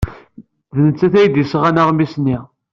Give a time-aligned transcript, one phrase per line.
[0.75, 2.37] D nettat ay d-yesɣan aɣmis-nni.